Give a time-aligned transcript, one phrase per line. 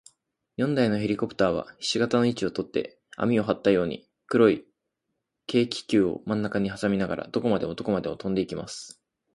[0.57, 4.65] 四台のヘリコプターは、ひし形の位置をとって、綱をはったように、黒い
[5.45, 8.99] 軽気球をまんなかにはさみながら、どこまでもどこまでもとんでいきます。